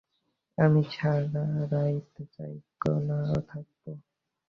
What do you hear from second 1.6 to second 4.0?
রাইত জগনা থাকব।